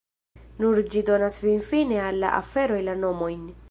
Nur 0.63 0.81
ĝi 0.95 1.03
donas 1.11 1.39
finfine 1.45 2.03
al 2.09 2.21
la 2.25 2.35
aferoj 2.43 2.85
la 2.91 3.01
nomojn. 3.07 3.51